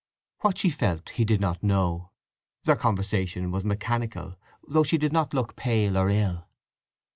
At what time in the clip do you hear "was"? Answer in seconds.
3.51-3.63